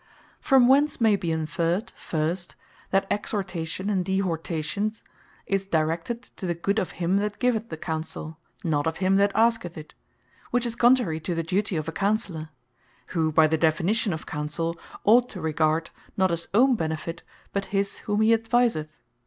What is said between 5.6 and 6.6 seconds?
directed to the